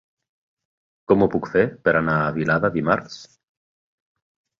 [1.11, 3.19] Com ho puc fer per anar a Vilada dimarts?